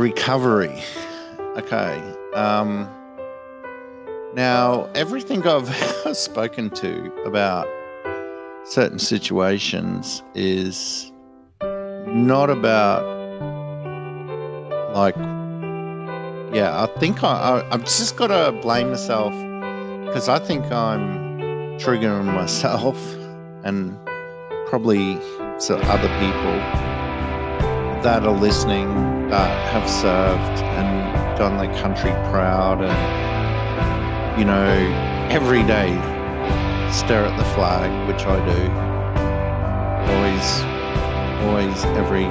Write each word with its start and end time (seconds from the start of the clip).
recovery. 0.00 0.82
Okay. 1.56 2.00
Um, 2.34 2.88
now, 4.34 4.88
everything 4.94 5.46
I've 5.46 5.68
spoken 6.16 6.70
to 6.70 7.12
about 7.24 7.68
certain 8.64 8.98
situations 8.98 10.22
is 10.34 11.12
not 12.06 12.50
about 12.50 13.04
like, 14.94 15.16
yeah, 16.54 16.82
I 16.82 16.86
think 16.98 17.22
I, 17.22 17.28
I, 17.28 17.72
I've 17.72 17.84
just 17.84 18.16
got 18.16 18.28
to 18.28 18.58
blame 18.62 18.90
myself 18.90 19.32
because 20.06 20.28
I 20.28 20.38
think 20.38 20.64
I'm 20.72 21.78
triggering 21.78 22.24
myself 22.34 22.96
and 23.64 23.96
probably 24.68 25.14
to 25.66 25.76
other 25.76 26.08
people 26.18 26.99
that 28.02 28.24
are 28.24 28.34
listening 28.34 29.28
that 29.28 29.68
have 29.72 29.88
served 29.88 30.62
and 30.62 31.38
done 31.38 31.58
their 31.58 31.72
country 31.82 32.10
proud 32.30 32.80
and 32.80 34.40
you 34.40 34.44
know 34.46 34.72
every 35.30 35.62
day 35.64 35.90
stare 36.90 37.26
at 37.26 37.36
the 37.36 37.44
flag 37.54 37.90
which 38.08 38.24
i 38.24 38.36
do. 38.48 38.60
Always 40.12 40.48
always 41.44 41.84
every 41.98 42.24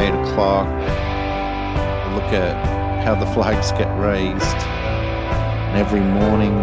eight 0.00 0.14
o'clock 0.22 0.68
I 0.68 2.14
look 2.14 2.32
at 2.32 3.04
how 3.04 3.16
the 3.16 3.26
flags 3.32 3.72
get 3.72 3.90
raised. 3.98 4.60
And 5.66 5.76
every 5.76 6.00
morning 6.00 6.54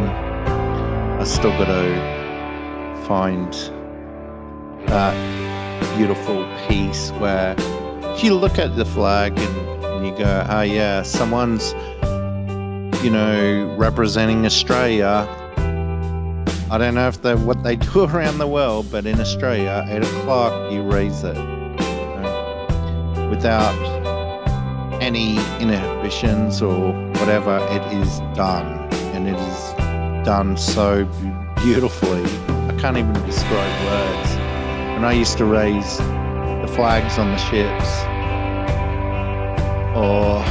i 1.20 1.24
still 1.26 1.52
got 1.52 1.68
to 1.68 3.06
find 3.08 3.54
that 4.88 5.14
beautiful 5.98 6.48
piece 6.68 7.12
where 7.12 7.56
you 8.22 8.36
look 8.36 8.60
at 8.60 8.76
the 8.76 8.84
flag 8.84 9.32
and, 9.40 9.86
and 9.86 10.06
you 10.06 10.16
go, 10.18 10.46
oh 10.50 10.62
yeah, 10.62 11.02
someone's, 11.04 11.74
you 13.04 13.10
know, 13.10 13.74
representing 13.78 14.46
Australia. 14.46 15.26
I 16.70 16.78
don't 16.78 16.96
know 16.96 17.08
if 17.08 17.22
they 17.22 17.34
what 17.34 17.64
they 17.64 17.78
do 17.78 18.04
around 18.10 18.40
the 18.40 18.48
world, 18.48 18.92
but 18.92 19.06
in 19.06 19.20
Australia, 19.22 19.86
eight 19.90 20.04
o'clock 20.04 20.72
you 20.72 20.82
raise 20.82 21.24
it 21.24 21.36
you 21.36 21.42
know, 22.22 23.28
without 23.30 23.74
any 25.02 25.38
inhibitions 25.60 26.62
or 26.62 26.94
whatever. 27.14 27.58
It 27.72 27.84
is 27.98 28.20
done, 28.36 28.90
and 29.16 29.28
it 29.28 29.40
is 29.40 29.74
done 30.26 30.58
so 30.58 31.06
beautifully. 31.64 32.24
I 32.68 32.78
can't 32.80 32.98
even 32.98 33.14
describe 33.26 33.86
words. 33.86 34.30
When 34.94 35.06
I 35.06 35.14
used 35.14 35.38
to 35.38 35.46
raise 35.46 36.00
flags 36.76 37.18
on 37.20 37.30
the 37.30 37.38
ships, 37.38 38.04
or 39.96 40.42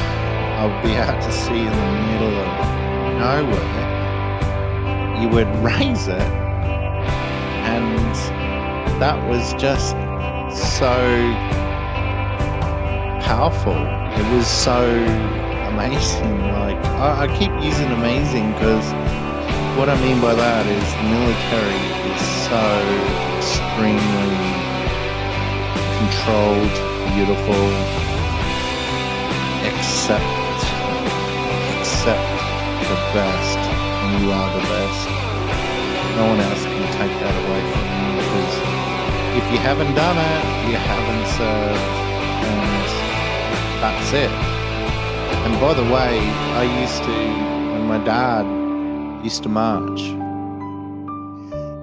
I'll 0.57 0.83
be 0.83 0.95
out 0.95 1.21
to 1.21 1.31
sea 1.31 1.59
in 1.59 1.65
the 1.65 1.91
middle 2.07 2.35
of 2.39 2.47
nowhere, 3.19 3.89
you 5.21 5.27
would 5.29 5.47
raise 5.63 6.07
it, 6.07 6.21
and 7.67 8.15
that 9.01 9.17
was 9.29 9.53
just 9.53 9.95
so 10.79 10.95
powerful. 13.21 13.73
It 13.73 14.25
was 14.35 14.47
so 14.47 14.85
amazing. 15.73 16.39
Like, 16.53 16.77
I, 17.01 17.25
I 17.25 17.27
keep 17.37 17.51
using 17.61 17.91
amazing 17.91 18.53
because 18.53 18.85
what 19.77 19.89
I 19.89 19.95
mean 20.01 20.21
by 20.21 20.33
that 20.35 20.65
is 20.67 20.93
the 20.93 21.03
military 21.11 21.83
is 22.13 22.21
so 22.47 22.63
extremely 23.37 24.72
controlled, 26.03 26.75
beautiful, 27.15 27.65
accept, 29.71 30.59
accept 31.79 32.31
the 32.91 32.99
best, 33.15 33.59
and 34.03 34.11
you 34.19 34.29
are 34.31 34.49
the 34.51 34.65
best. 34.67 35.07
No 36.19 36.27
one 36.27 36.39
else 36.41 36.63
can 36.63 36.85
take 36.99 37.15
that 37.23 37.35
away 37.43 37.61
from 37.71 37.85
you 37.95 38.09
because 38.19 38.55
if 39.39 39.45
you 39.51 39.59
haven't 39.63 39.95
done 39.95 40.17
it, 40.19 40.41
you 40.67 40.75
haven't 40.75 41.25
served, 41.39 41.87
and 42.51 42.87
that's 43.81 44.11
it. 44.11 44.33
And 45.45 45.53
by 45.61 45.73
the 45.73 45.83
way, 45.83 46.19
I 46.59 46.63
used 46.81 47.01
to, 47.03 47.17
when 47.73 47.87
my 47.87 48.03
dad 48.03 48.45
used 49.23 49.43
to 49.43 49.49
march 49.49 50.01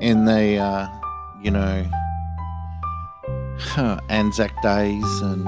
in 0.02 0.26
the, 0.26 0.58
uh, 0.58 0.88
you 1.40 1.50
know, 1.50 1.86
Anzac 4.08 4.60
days 4.62 5.20
and 5.20 5.46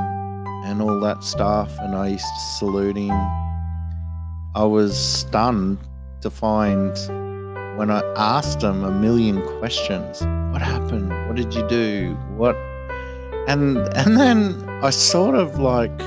and 0.65 0.81
all 0.81 1.00
that 1.00 1.25
stuff, 1.25 1.71
and 1.81 1.95
I 1.95 2.09
used 2.09 2.25
to 2.25 2.41
salute 2.59 2.97
him. 2.97 3.11
I 4.55 4.65
was 4.65 4.97
stunned 4.97 5.78
to 6.21 6.31
find 6.31 6.95
when 7.77 7.91
I 7.91 8.03
asked 8.17 8.62
him 8.62 8.84
a 8.84 8.91
million 8.91 9.43
questions. 9.59 10.21
What 10.53 10.62
happened? 10.62 11.09
What 11.27 11.37
did 11.37 11.55
you 11.55 11.67
do? 11.69 12.15
What? 12.37 12.55
And 13.49 13.78
and 13.97 14.17
then 14.17 14.69
I 14.83 14.91
sort 14.91 15.34
of 15.34 15.59
like 15.59 15.99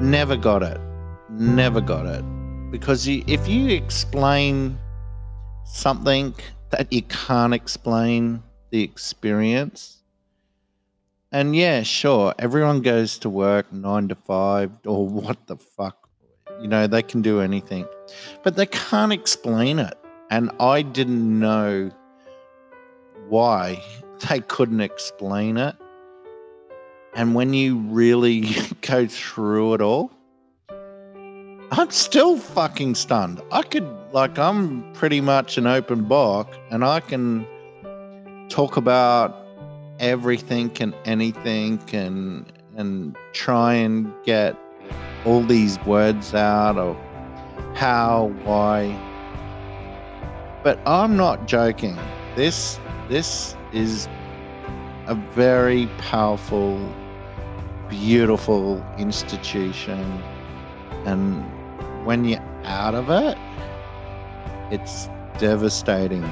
never 0.00 0.36
got 0.36 0.62
it. 0.62 0.80
Never 1.28 1.80
got 1.80 2.06
it 2.06 2.24
because 2.70 3.06
you, 3.06 3.22
if 3.26 3.48
you 3.48 3.68
explain 3.68 4.78
something 5.64 6.34
that 6.70 6.92
you 6.92 7.02
can't 7.02 7.54
explain 7.54 8.42
the 8.70 8.82
experience 8.82 9.95
and 11.36 11.54
yeah 11.54 11.82
sure 11.82 12.34
everyone 12.38 12.80
goes 12.80 13.18
to 13.18 13.28
work 13.28 13.70
nine 13.70 14.08
to 14.08 14.14
five 14.14 14.70
or 14.86 15.06
what 15.20 15.46
the 15.48 15.56
fuck 15.56 16.08
you 16.62 16.66
know 16.66 16.86
they 16.86 17.02
can 17.02 17.20
do 17.20 17.40
anything 17.40 17.86
but 18.42 18.56
they 18.56 18.64
can't 18.64 19.12
explain 19.12 19.78
it 19.78 19.98
and 20.30 20.50
i 20.60 20.80
didn't 20.80 21.38
know 21.38 21.90
why 23.28 23.82
they 24.28 24.40
couldn't 24.40 24.80
explain 24.80 25.58
it 25.58 25.76
and 27.14 27.34
when 27.34 27.52
you 27.52 27.76
really 27.76 28.40
go 28.80 29.06
through 29.06 29.74
it 29.74 29.82
all 29.82 30.10
I'm 31.72 31.90
still 31.90 32.38
fucking 32.38 32.94
stunned. 32.94 33.42
I 33.50 33.62
could, 33.62 33.88
like, 34.12 34.38
I'm 34.38 34.92
pretty 34.92 35.20
much 35.20 35.58
an 35.58 35.66
open 35.66 36.04
book 36.04 36.56
and 36.70 36.84
I 36.84 37.00
can 37.00 37.44
talk 38.48 38.76
about 38.76 39.45
everything 39.98 40.70
and 40.80 40.94
anything 41.04 41.80
and 41.92 42.52
and 42.76 43.16
try 43.32 43.74
and 43.74 44.12
get 44.24 44.56
all 45.24 45.42
these 45.42 45.78
words 45.86 46.34
out 46.34 46.76
of 46.76 46.96
how, 47.74 48.32
why. 48.44 48.94
But 50.62 50.78
I'm 50.86 51.16
not 51.16 51.46
joking. 51.46 51.98
This 52.34 52.78
this 53.08 53.56
is 53.72 54.08
a 55.06 55.14
very 55.14 55.86
powerful, 55.98 56.78
beautiful 57.88 58.84
institution 58.98 60.22
and 61.06 61.44
when 62.04 62.24
you're 62.24 62.40
out 62.64 62.94
of 62.94 63.10
it, 63.10 63.38
it's 64.72 65.08
devastating. 65.38 66.24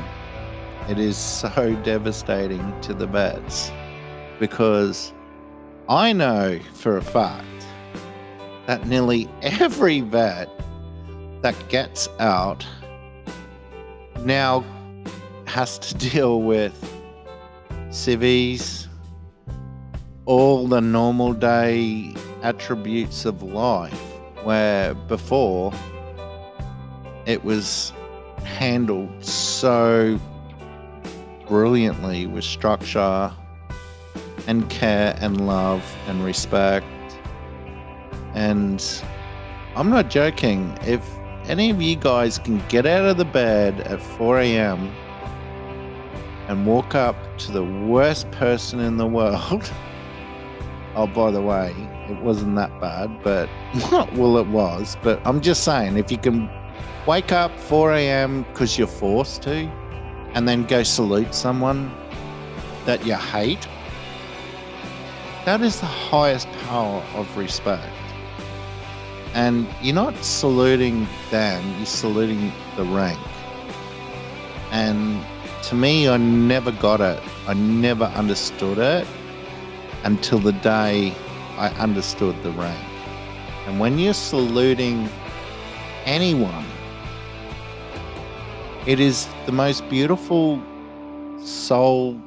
It 0.87 0.99
is 0.99 1.17
so 1.17 1.75
devastating 1.83 2.79
to 2.83 2.93
the 2.93 3.07
vets 3.07 3.73
because 4.39 5.15
I 5.89 6.13
know 6.13 6.61
for 6.75 6.99
a 6.99 7.03
fact 7.03 7.47
that 8.67 8.87
nearly 8.87 9.27
every 9.41 10.03
vet 10.03 10.51
that 11.41 11.55
gets 11.71 12.07
out 12.21 12.67
now 14.21 14.63
has 15.47 15.79
to 15.79 15.95
deal 16.11 16.43
with 16.43 16.75
civies, 17.91 18.87
all 20.27 20.69
the 20.69 20.83
normal 20.83 21.33
day 21.33 22.15
attributes 22.43 23.25
of 23.25 23.43
life 23.43 23.99
where 24.43 24.93
before 24.93 25.73
it 27.25 27.43
was 27.43 27.91
handled 28.45 29.25
so 29.25 30.21
brilliantly 31.55 32.27
with 32.27 32.43
structure 32.43 33.33
and 34.49 34.69
care 34.71 35.17
and 35.21 35.47
love 35.47 35.85
and 36.09 36.25
respect. 36.25 36.85
And 38.35 38.85
I'm 39.77 39.89
not 39.89 40.11
joking. 40.11 40.77
If 40.83 41.09
any 41.45 41.71
of 41.71 41.81
you 41.81 41.95
guys 41.95 42.41
can 42.41 42.61
get 42.67 42.87
out 42.87 43.05
of 43.05 43.19
the 43.19 43.25
bed 43.25 43.83
at 43.83 44.03
4 44.03 44.41
a.m. 44.41 44.93
and 46.49 46.67
walk 46.67 46.97
up 46.97 47.15
to 47.39 47.53
the 47.53 47.63
worst 47.63 48.29
person 48.33 48.81
in 48.81 48.97
the 48.97 49.07
world, 49.07 49.71
oh, 50.97 51.07
by 51.07 51.31
the 51.31 51.41
way, 51.41 51.73
it 52.11 52.21
wasn't 52.21 52.57
that 52.57 52.81
bad, 52.81 53.23
but 53.23 53.49
well, 54.15 54.39
it 54.39 54.49
was. 54.49 54.97
But 55.05 55.25
I'm 55.25 55.41
just 55.41 55.63
saying, 55.63 55.99
if 55.99 56.11
you 56.11 56.19
can 56.19 56.51
wake 57.07 57.31
up 57.31 57.57
4 57.61 57.93
a.m. 57.93 58.43
because 58.43 58.77
you're 58.77 58.89
forced 58.89 59.43
to, 59.43 59.71
and 60.35 60.49
then 60.49 60.65
go 60.65 60.83
salute 60.83 61.35
someone 61.35 61.91
that 62.85 63.07
you 63.07 63.15
hate, 63.15 63.67
that 65.45 65.61
is 65.61 65.81
the 65.81 65.87
highest 65.87 66.49
power 66.67 67.03
of 67.15 67.37
respect. 67.37 67.87
And 69.35 69.67
you're 69.83 69.95
not 69.95 70.17
saluting 70.25 71.07
them, 71.31 71.77
you're 71.79 71.87
saluting 71.87 72.53
the 72.77 72.85
rank. 72.85 73.19
And 74.71 75.25
to 75.65 75.75
me, 75.75 76.09
I 76.09 76.17
never 76.17 76.73
got 76.73 77.01
it. 77.01 77.23
I 77.47 77.55
never 77.55 78.05
understood 78.05 78.79
it 78.79 79.07
until 80.05 80.39
the 80.39 80.53
day 80.53 81.15
I 81.57 81.69
understood 81.79 82.43
the 82.43 82.51
rank. 82.53 82.85
And 83.67 83.81
when 83.81 83.99
you're 83.99 84.15
saluting 84.15 85.09
anyone, 86.05 86.67
it 88.87 89.01
is 89.01 89.27
the 89.47 89.53
most 89.53 89.89
beautiful, 89.89 90.63
soul 91.43 92.21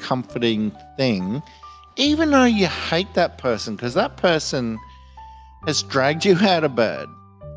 comforting 0.00 0.72
thing, 0.96 1.42
even 1.96 2.30
though 2.30 2.44
you 2.44 2.66
hate 2.66 3.14
that 3.14 3.38
person, 3.38 3.76
because 3.76 3.94
that 3.94 4.16
person 4.16 4.78
has 5.66 5.82
dragged 5.84 6.24
you 6.24 6.36
out 6.38 6.64
of 6.64 6.74
bed. 6.74 7.06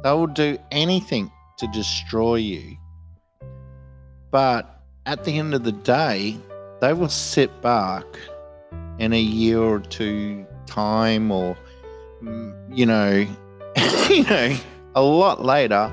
They 0.04 0.12
will 0.12 0.28
do 0.28 0.58
anything 0.72 1.32
to 1.58 1.68
destroy 1.68 2.36
you. 2.36 2.78
But 4.32 4.84
at 5.06 5.24
the 5.24 5.38
end 5.38 5.54
of 5.54 5.64
the 5.64 5.72
day, 5.72 6.38
they 6.80 6.94
will 6.94 7.10
sit 7.10 7.62
back 7.62 8.06
in 9.00 9.14
a 9.14 9.20
year 9.20 9.60
or 9.60 9.80
two 9.80 10.46
time 10.68 11.32
or 11.32 11.58
mm, 12.24 12.78
you 12.78 12.86
know 12.86 13.26
you 14.10 14.24
know 14.24 14.56
a 14.96 15.02
lot 15.02 15.44
later 15.44 15.92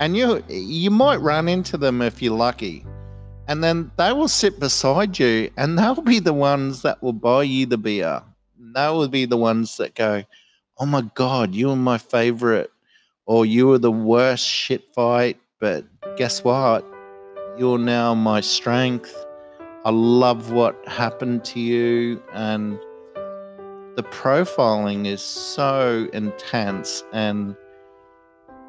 and 0.00 0.16
you 0.16 0.42
you 0.48 0.90
might 0.90 1.20
run 1.20 1.48
into 1.48 1.76
them 1.76 2.02
if 2.02 2.20
you're 2.20 2.36
lucky. 2.36 2.84
And 3.46 3.62
then 3.64 3.90
they 3.96 4.12
will 4.12 4.28
sit 4.28 4.60
beside 4.60 5.18
you 5.18 5.50
and 5.56 5.78
they'll 5.78 6.02
be 6.02 6.20
the 6.20 6.32
ones 6.32 6.82
that 6.82 7.02
will 7.02 7.12
buy 7.12 7.44
you 7.44 7.66
the 7.66 7.78
beer. 7.78 8.22
They 8.58 8.88
will 8.88 9.08
be 9.08 9.24
the 9.24 9.36
ones 9.36 9.76
that 9.76 9.94
go 9.94 10.24
oh 10.78 10.86
my 10.86 11.02
god 11.14 11.54
you 11.54 11.68
are 11.68 11.76
my 11.76 11.98
favorite 11.98 12.70
or 13.26 13.44
you 13.44 13.66
were 13.66 13.78
the 13.78 13.92
worst 13.92 14.46
shit 14.46 14.82
fight 14.94 15.38
but 15.60 15.84
guess 16.16 16.42
what? 16.42 16.84
You're 17.58 17.78
now 17.78 18.14
my 18.14 18.40
strength. 18.40 19.14
I 19.84 19.90
love 19.90 20.52
what 20.52 20.76
happened 20.88 21.44
to 21.46 21.60
you, 21.60 22.22
and 22.32 22.78
the 23.96 24.02
profiling 24.10 25.06
is 25.06 25.22
so 25.22 26.08
intense. 26.14 27.04
And 27.12 27.54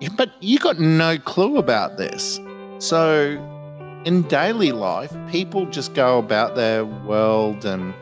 but 0.09 0.31
you 0.39 0.57
got 0.57 0.79
no 0.79 1.17
clue 1.17 1.57
about 1.57 1.97
this. 1.97 2.39
So 2.79 3.37
in 4.05 4.23
daily 4.23 4.71
life, 4.71 5.15
people 5.29 5.65
just 5.67 5.93
go 5.93 6.17
about 6.17 6.55
their 6.55 6.85
world 6.85 7.65
and 7.65 7.93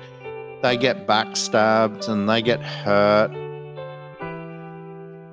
they 0.64 0.78
get 0.78 1.08
backstabbed 1.08 2.08
and 2.08 2.30
they 2.30 2.42
get 2.42 2.62
hurt. 2.62 3.32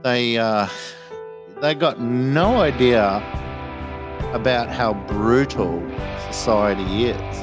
They 0.03 0.39
uh, 0.39 0.69
they 1.61 1.75
got 1.75 2.01
no 2.01 2.61
idea 2.61 3.23
about 4.33 4.69
how 4.69 4.95
brutal 5.07 5.83
society 6.31 7.07
is. 7.07 7.37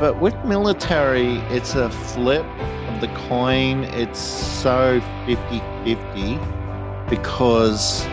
But 0.00 0.20
with 0.20 0.34
military, 0.44 1.38
it's 1.50 1.74
a 1.74 1.90
flip 1.90 2.46
of 2.88 3.00
the 3.00 3.08
coin. 3.28 3.84
It's 3.84 4.20
so 4.20 5.00
50 5.26 5.60
50 5.84 6.57
because 7.08 8.06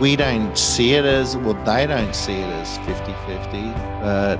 we 0.00 0.16
don't 0.16 0.56
see 0.58 0.94
it 0.94 1.04
as, 1.04 1.36
well, 1.36 1.54
they 1.64 1.86
don't 1.86 2.14
see 2.14 2.34
it 2.34 2.46
as 2.46 2.78
50 2.78 3.12
50, 3.26 3.62
but 4.00 4.38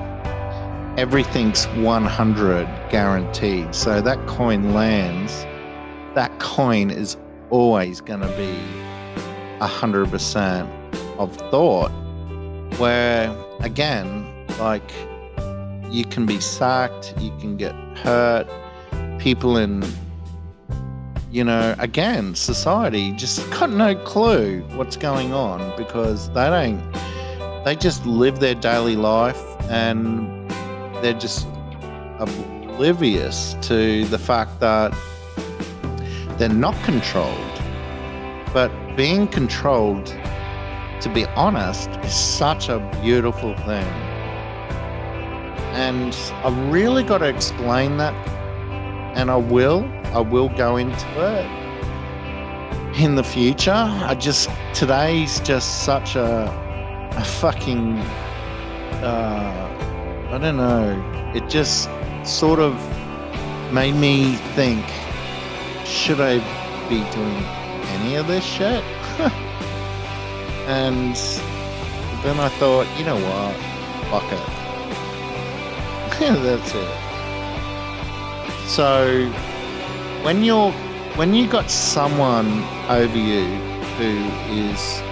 everything's 0.99 1.67
100 1.67 2.67
guaranteed. 2.91 3.75
So 3.75 4.01
that 4.01 4.27
coin 4.27 4.75
lands, 4.75 5.45
that 6.15 6.39
coin 6.41 6.91
is 6.91 7.17
always 7.51 8.01
going 8.01 8.21
to 8.21 8.29
be 8.37 8.59
100% 9.61 11.19
of 11.19 11.37
thought. 11.51 11.91
Where, 12.79 13.35
again, 13.61 14.27
like 14.59 14.93
you 15.91 16.05
can 16.05 16.27
be 16.27 16.41
sacked, 16.41 17.15
you 17.21 17.31
can 17.39 17.57
get 17.57 17.75
hurt. 17.99 18.49
People 19.21 19.57
in, 19.57 19.85
you 21.35 21.43
know, 21.43 21.75
again, 21.81 22.33
society 22.37 23.11
just 23.11 23.51
got 23.51 23.69
no 23.69 23.97
clue 24.05 24.61
what's 24.77 24.97
going 24.97 25.33
on 25.33 25.77
because 25.77 26.29
they 26.29 26.49
don't, 26.49 26.93
they 27.65 27.75
just 27.75 28.07
live 28.07 28.39
their 28.39 28.55
daily 28.55 28.95
life 28.95 29.43
and 29.63 30.49
they're 31.03 31.19
just 31.19 31.49
oblivious 32.21 33.57
to 33.63 34.05
the 34.05 34.19
fact 34.19 34.61
that 34.61 34.97
they're 36.39 36.49
not 36.49 36.81
controlled. 36.85 37.61
But 38.53 38.71
being 38.97 39.27
controlled, 39.27 40.07
to 41.01 41.11
be 41.13 41.25
honest, 41.35 41.91
is 42.05 42.15
such 42.15 42.69
a 42.69 42.79
beautiful 43.03 43.57
thing. 43.57 43.89
And 45.75 46.15
I've 46.45 46.73
really 46.73 47.03
got 47.03 47.19
to 47.19 47.29
explain 47.29 47.97
that. 47.97 48.15
And 49.17 49.33
I 49.33 49.37
will. 49.37 49.83
I 50.15 50.21
will 50.21 50.49
go 50.49 50.77
into 50.77 51.07
it 51.19 51.65
in 53.01 53.17
the 53.17 53.25
future. 53.25 53.73
I 53.73 54.15
just, 54.15 54.49
today's 54.73 55.41
just 55.41 55.83
such 55.85 56.15
a, 56.15 56.47
a 57.17 57.25
fucking, 57.25 57.99
uh, 59.03 60.29
I 60.31 60.39
don't 60.39 60.57
know. 60.57 61.33
It 61.35 61.49
just 61.49 61.91
sort 62.23 62.61
of 62.61 62.75
made 63.73 63.97
me 63.97 64.37
think 64.55 64.87
should 65.85 66.21
I 66.21 66.39
be 66.89 67.03
doing 67.11 67.45
any 67.99 68.15
of 68.15 68.29
this 68.29 68.45
shit? 68.45 68.85
and 70.69 71.17
then 72.23 72.39
I 72.39 72.49
thought, 72.61 72.87
you 72.97 73.05
know 73.05 73.17
what? 73.17 73.57
Fuck 74.11 74.33
it. 74.33 74.39
That's 76.45 76.73
it. 76.73 76.89
So 78.69 79.33
when 80.25 80.43
you're 80.43 80.73
when 81.17 81.35
you 81.35 81.47
got 81.47 81.71
someone 81.71 82.65
over 82.89 83.19
you 83.19 83.45
who 83.99 84.17
is 84.51 85.03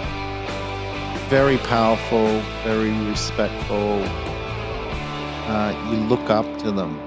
very 1.28 1.58
powerful, 1.58 2.40
very 2.64 2.90
respectful, 3.10 4.02
uh, 5.52 5.90
you 5.90 5.98
look 6.08 6.30
up 6.30 6.46
to 6.60 6.72
them, 6.72 6.98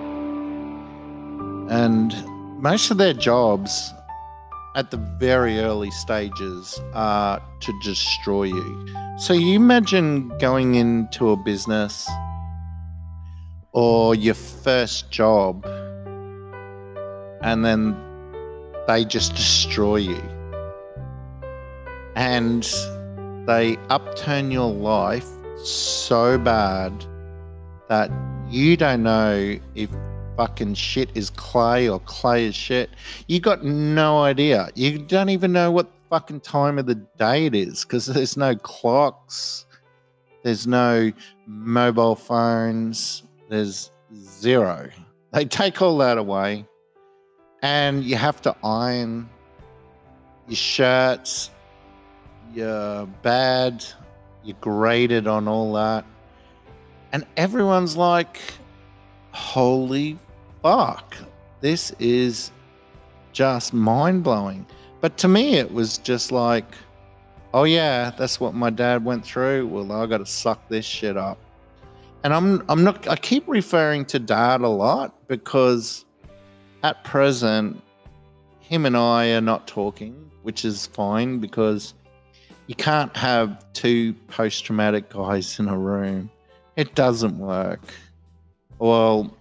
and 1.72 2.14
most 2.62 2.92
of 2.92 2.98
their 2.98 3.14
jobs 3.14 3.92
at 4.76 4.92
the 4.92 4.98
very 5.20 5.58
early 5.60 5.90
stages 5.90 6.80
are 6.94 7.42
to 7.62 7.74
destroy 7.82 8.44
you. 8.44 8.96
So 9.18 9.34
you 9.34 9.56
imagine 9.56 10.30
going 10.38 10.76
into 10.76 11.32
a 11.32 11.38
business 11.38 12.08
or 13.72 14.14
your 14.14 14.36
first 14.36 15.10
job 15.10 15.66
and 17.46 17.64
then 17.64 17.96
they 18.88 19.06
just 19.06 19.36
destroy 19.36 19.98
you 19.98 20.22
and 22.16 22.68
they 23.46 23.78
upturn 23.90 24.50
your 24.50 24.74
life 24.74 25.28
so 25.64 26.40
bad 26.40 26.92
that 27.88 28.10
you 28.50 28.76
don't 28.76 29.04
know 29.04 29.58
if 29.76 29.90
fucking 30.36 30.74
shit 30.74 31.10
is 31.14 31.30
clay 31.30 31.88
or 31.88 32.00
clay 32.02 32.46
is 32.46 32.56
shit. 32.56 32.90
You 33.28 33.40
got 33.40 33.64
no 33.64 34.24
idea. 34.24 34.70
You 34.74 34.98
don't 34.98 35.30
even 35.30 35.52
know 35.52 35.70
what 35.72 35.88
fucking 36.10 36.40
time 36.40 36.80
of 36.80 36.88
the 36.88 36.96
day 36.96 37.46
it 37.46 37.54
is 37.54 37.86
because 37.86 38.08
there's 38.08 38.38
no 38.38 38.56
clocks, 38.56 39.68
there's 40.44 40.66
no 40.66 41.12
mobile 41.46 42.16
phones, 42.16 43.22
there's 43.50 43.92
zero. 44.16 44.90
They 45.32 45.46
take 45.46 45.82
all 45.82 45.98
that 46.00 46.18
away, 46.18 46.66
and 47.66 48.04
you 48.04 48.16
have 48.16 48.40
to 48.44 48.56
iron 48.64 49.28
your 50.48 50.56
shirts, 50.56 51.50
your 52.54 53.08
bad, 53.24 53.84
you're 54.44 54.56
graded 54.62 55.26
on 55.26 55.48
all 55.48 55.74
that. 55.74 56.06
And 57.12 57.26
everyone's 57.38 57.98
like, 57.98 58.40
holy 59.32 60.20
fuck, 60.62 61.18
this 61.62 61.92
is 61.98 62.52
just 63.32 63.74
mind 63.74 64.24
blowing. 64.24 64.68
But 65.02 65.18
to 65.18 65.28
me, 65.28 65.56
it 65.56 65.74
was 65.74 65.98
just 65.98 66.32
like, 66.32 66.72
oh 67.56 67.64
yeah, 67.64 68.12
that's 68.16 68.40
what 68.40 68.54
my 68.54 68.70
dad 68.70 69.04
went 69.04 69.26
through. 69.26 69.66
Well, 69.66 69.92
I 69.92 70.06
got 70.06 70.20
to 70.20 70.26
suck 70.28 70.70
this 70.70 70.86
shit 70.86 71.18
up 71.18 71.40
and 72.24 72.32
I'm 72.32 72.64
I'm 72.70 72.84
not 72.84 73.08
I 73.08 73.16
keep 73.16 73.48
referring 73.48 74.06
to 74.06 74.20
dad 74.20 74.62
a 74.62 74.68
lot 74.68 75.28
because 75.28 76.05
at 76.86 77.04
present 77.04 77.82
him 78.60 78.86
and 78.86 78.96
I 78.96 79.32
are 79.32 79.42
not 79.42 79.68
talking, 79.68 80.30
which 80.44 80.64
is 80.64 80.86
fine 80.86 81.40
because 81.40 81.96
you 82.68 82.76
can't 82.76 83.16
have 83.18 83.66
two 83.74 84.14
post 84.28 84.66
traumatic 84.66 85.10
guys 85.10 85.60
in 85.60 85.68
a 85.68 85.76
room. 85.76 86.30
It 86.76 86.94
doesn't 86.94 87.40
work. 87.40 87.82
Well, 88.78 89.36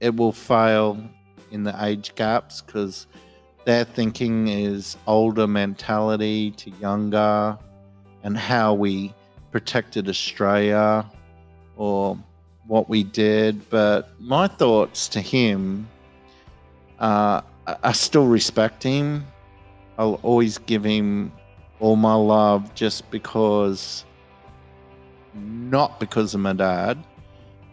it 0.00 0.14
will 0.14 0.32
fail 0.32 1.02
in 1.50 1.62
the 1.62 1.74
age 1.82 2.14
gaps 2.16 2.60
because 2.60 3.06
their 3.64 3.84
thinking 3.84 4.48
is 4.48 4.98
older 5.06 5.46
mentality 5.46 6.50
to 6.50 6.70
younger 6.72 7.56
and 8.22 8.36
how 8.36 8.74
we 8.74 9.14
protected 9.52 10.06
Australia 10.06 11.10
or 11.78 12.18
what 12.66 12.90
we 12.90 13.04
did. 13.04 13.70
But 13.70 14.10
my 14.20 14.48
thoughts 14.48 15.08
to 15.08 15.22
him 15.22 15.88
uh, 17.04 17.42
I 17.82 17.92
still 17.92 18.26
respect 18.26 18.82
him. 18.82 19.26
I'll 19.98 20.20
always 20.22 20.56
give 20.56 20.82
him 20.82 21.32
all 21.78 21.96
my 21.96 22.14
love 22.14 22.74
just 22.74 23.10
because, 23.10 24.06
not 25.34 26.00
because 26.00 26.34
of 26.34 26.40
my 26.40 26.54
dad, 26.54 27.04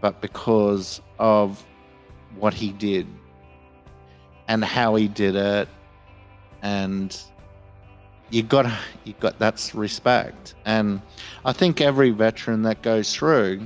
but 0.02 0.20
because 0.20 1.00
of 1.18 1.66
what 2.36 2.54
he 2.54 2.74
did 2.74 3.08
and 4.50 4.66
how 4.66 4.96
he 4.96 5.08
did 5.08 5.38
it. 5.38 5.70
And 6.62 7.18
you 8.32 8.44
got 8.44 8.70
you 9.06 9.14
got 9.22 9.40
that's 9.40 9.74
respect. 9.74 10.56
And 10.66 11.02
I 11.46 11.54
think 11.54 11.80
every 11.80 12.10
veteran 12.10 12.64
that 12.64 12.82
goes 12.82 13.16
through 13.16 13.66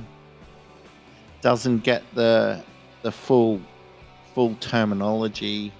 doesn't 1.40 1.82
get 1.82 2.04
the 2.14 2.62
the 3.02 3.10
full 3.10 3.60
full 4.36 4.54
terminology 4.56 5.72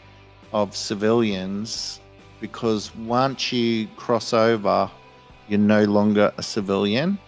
of 0.54 0.74
civilians 0.74 2.00
because 2.40 2.96
once 2.96 3.52
you 3.52 3.86
cross 3.96 4.32
over, 4.32 4.90
you're 5.46 5.58
no 5.58 5.84
longer 5.84 6.32
a 6.38 6.42
civilian. 6.42 7.18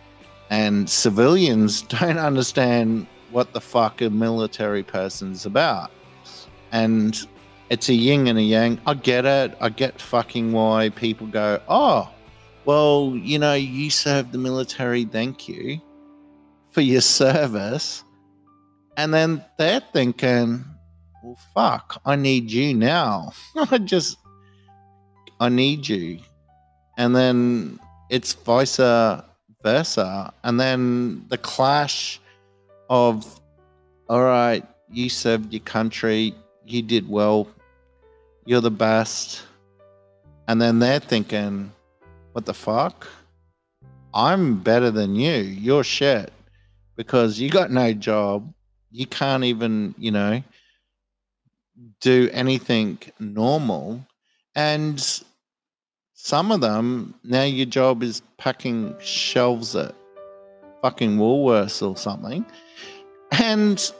And 0.49 0.89
civilians 0.89 1.83
don't 1.99 2.17
understand 2.17 3.07
what 3.31 3.53
the 3.53 3.61
fuck 3.61 4.01
a 4.01 4.09
military 4.09 4.83
person's 4.83 5.45
about. 5.45 5.91
And 6.73 7.15
it's 7.69 7.91
a 7.91 7.95
yin 7.95 8.27
and 8.27 8.39
a 8.39 8.43
yang. 8.43 8.81
I 8.87 8.95
get 8.95 9.27
it. 9.27 9.55
I 9.61 9.69
get 9.69 10.01
fucking 10.01 10.53
why 10.53 10.89
people 10.89 11.27
go, 11.27 11.61
oh, 11.69 12.09
well, 12.65 13.13
you 13.15 13.39
know, 13.39 13.53
you 13.53 13.91
served 13.91 14.33
the 14.33 14.39
military, 14.39 15.05
thank 15.05 15.47
you 15.47 15.79
for 16.71 16.81
your 16.81 17.03
service. 17.03 18.03
And 18.97 19.13
then 19.13 19.45
they're 19.59 19.83
thinking, 19.93 20.65
well, 21.23 21.39
fuck, 21.55 22.01
I 22.05 22.17
need 22.17 22.51
you 22.51 22.75
now. 22.75 23.33
I 23.57 23.79
just, 23.79 24.19
I 25.41 25.49
need 25.49 25.89
you. 25.89 26.21
And 26.97 27.15
then 27.15 27.79
it's 28.11 28.33
vice 28.33 28.77
versa. 28.77 30.33
And 30.45 30.59
then 30.61 31.25
the 31.29 31.39
clash 31.39 32.21
of, 32.91 33.41
all 34.09 34.23
right, 34.23 34.65
you 34.91 35.09
served 35.09 35.53
your 35.53 35.61
country, 35.61 36.35
you 36.65 36.83
did 36.83 37.09
well, 37.09 37.49
you're 38.45 38.61
the 38.61 38.71
best. 38.71 39.43
And 40.47 40.61
then 40.61 40.79
they're 40.79 41.01
thinking, 41.01 41.73
what 42.33 42.47
the 42.47 42.55
fuck? 42.55 43.07
I'm 44.15 44.61
better 44.61 44.91
than 44.91 45.15
you. 45.15 45.35
You're 45.35 45.85
shit 45.85 46.33
because 46.97 47.39
you 47.39 47.51
got 47.51 47.71
no 47.71 47.93
job. 47.93 48.53
You 48.91 49.07
can't 49.07 49.45
even, 49.45 49.95
you 49.99 50.11
know, 50.11 50.43
do 52.01 52.29
anything 52.33 52.99
normal. 53.19 54.07
And 54.55 55.23
some 56.15 56.51
of 56.51 56.61
them, 56.61 57.15
now 57.25 57.45
your 57.45 57.67
job 57.67 58.03
is 58.03 58.23
packing 58.39 58.95
shelves 59.01 59.77
at 59.77 59.95
fucking 60.83 61.19
Woolworths 61.19 61.87
or 61.87 61.97
something. 61.97 62.45
And 63.33 63.93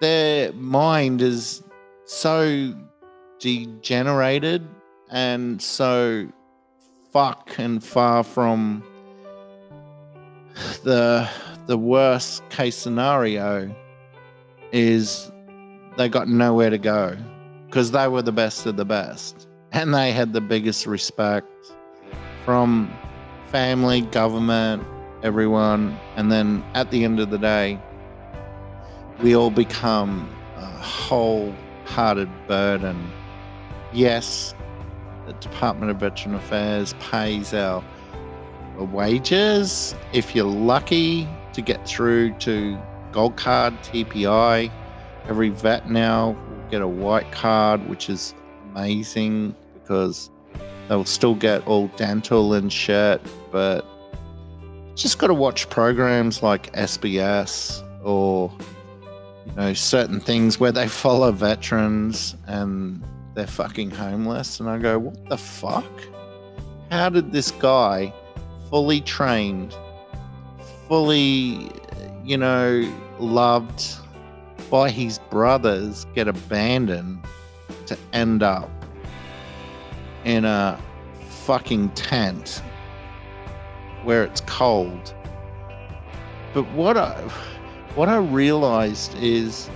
their 0.00 0.52
mind 0.52 1.22
is 1.22 1.62
so 2.04 2.74
degenerated 3.38 4.66
and 5.10 5.60
so 5.60 6.28
fuck 7.12 7.58
and 7.58 7.82
far 7.82 8.24
from 8.24 8.82
the 10.82 11.28
the 11.66 11.78
worst 11.78 12.48
case 12.50 12.76
scenario 12.76 13.74
is 14.72 15.30
they 15.96 16.08
got 16.08 16.28
nowhere 16.28 16.70
to 16.70 16.78
go 16.78 17.16
because 17.66 17.90
they 17.90 18.08
were 18.08 18.22
the 18.22 18.32
best 18.32 18.66
of 18.66 18.76
the 18.76 18.84
best. 18.84 19.48
And 19.72 19.92
they 19.92 20.12
had 20.12 20.32
the 20.32 20.40
biggest 20.40 20.86
respect 20.86 21.48
from 22.44 22.92
family, 23.50 24.02
government, 24.02 24.84
everyone. 25.22 25.98
And 26.16 26.30
then 26.30 26.64
at 26.74 26.90
the 26.90 27.04
end 27.04 27.18
of 27.20 27.30
the 27.30 27.38
day, 27.38 27.80
we 29.20 29.34
all 29.34 29.50
become 29.50 30.28
a 30.56 30.66
wholehearted 30.66 32.28
burden. 32.46 33.10
Yes, 33.92 34.54
the 35.26 35.32
Department 35.34 35.90
of 35.90 35.98
Veteran 35.98 36.34
Affairs 36.34 36.94
pays 37.00 37.54
our 37.54 37.82
wages 38.78 39.94
if 40.12 40.34
you're 40.34 40.44
lucky 40.44 41.28
to 41.52 41.62
get 41.62 41.86
through 41.86 42.34
to 42.38 42.76
Gold 43.12 43.36
Card, 43.36 43.74
TPI 43.82 44.70
every 45.28 45.48
vet 45.48 45.90
now 45.90 46.30
will 46.30 46.70
get 46.70 46.82
a 46.82 46.88
white 46.88 47.30
card, 47.32 47.86
which 47.88 48.08
is 48.08 48.34
amazing 48.70 49.54
because 49.74 50.30
they'll 50.88 51.04
still 51.04 51.34
get 51.34 51.66
all 51.66 51.88
dental 51.96 52.54
and 52.54 52.72
shit, 52.72 53.20
but 53.50 53.84
just 54.94 55.18
got 55.18 55.26
to 55.28 55.34
watch 55.34 55.68
programs 55.70 56.42
like 56.42 56.72
SBS 56.72 57.82
or 58.04 58.52
you 59.46 59.52
know 59.56 59.74
certain 59.74 60.20
things 60.20 60.60
where 60.60 60.72
they 60.72 60.86
follow 61.02 61.32
veterans 61.32 62.36
and 62.46 63.02
they're 63.34 63.46
fucking 63.46 63.90
homeless 63.90 64.60
and 64.60 64.68
I 64.68 64.78
go 64.78 64.98
what 64.98 65.28
the 65.28 65.36
fuck? 65.36 65.84
How 66.90 67.08
did 67.08 67.32
this 67.32 67.50
guy 67.50 68.12
fully 68.70 69.00
trained 69.00 69.74
fully 70.88 71.70
you 72.24 72.36
know 72.36 72.88
loved 73.18 73.96
by 74.74 74.90
his 74.90 75.20
brothers 75.30 76.04
get 76.16 76.26
abandoned 76.26 77.24
to 77.86 77.96
end 78.12 78.42
up 78.42 78.68
in 80.24 80.44
a 80.44 80.76
fucking 81.46 81.88
tent 81.90 82.60
where 84.02 84.24
it's 84.24 84.40
cold. 84.48 85.14
But 86.54 86.68
what 86.72 86.96
I 86.96 87.12
what 87.94 88.08
I 88.08 88.16
realized 88.16 89.14
is 89.14 89.70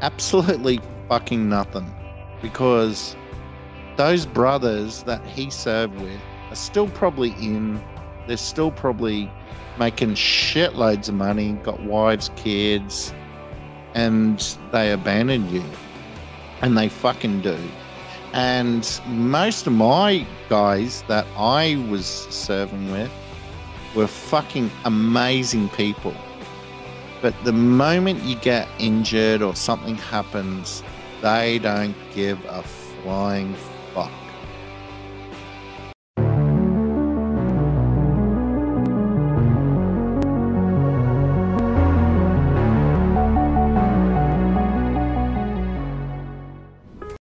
absolutely 0.00 0.80
fucking 1.10 1.50
nothing 1.50 1.94
because 2.40 3.14
those 3.98 4.24
brothers 4.24 5.02
that 5.02 5.22
he 5.26 5.50
served 5.50 6.00
with 6.00 6.20
are 6.48 6.56
still 6.56 6.88
probably 6.88 7.32
in 7.32 7.78
they're 8.26 8.38
still 8.38 8.70
probably 8.70 9.30
making 9.78 10.12
shitloads 10.14 11.10
of 11.10 11.14
money, 11.14 11.52
got 11.62 11.82
wives, 11.82 12.30
kids, 12.36 13.12
and 13.94 14.56
they 14.70 14.92
abandon 14.92 15.48
you. 15.52 15.64
And 16.60 16.76
they 16.78 16.88
fucking 16.88 17.40
do. 17.40 17.58
And 18.32 19.00
most 19.08 19.66
of 19.66 19.72
my 19.72 20.26
guys 20.48 21.02
that 21.08 21.26
I 21.36 21.84
was 21.90 22.06
serving 22.06 22.90
with 22.90 23.10
were 23.94 24.06
fucking 24.06 24.70
amazing 24.84 25.68
people. 25.70 26.14
But 27.20 27.34
the 27.44 27.52
moment 27.52 28.22
you 28.22 28.36
get 28.36 28.68
injured 28.78 29.42
or 29.42 29.54
something 29.54 29.96
happens, 29.96 30.82
they 31.20 31.58
don't 31.58 31.94
give 32.14 32.42
a 32.46 32.62
flying 32.62 33.54
fuck. 33.94 34.10